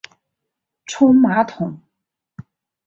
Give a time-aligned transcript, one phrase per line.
[0.87, 1.79] 沖马桶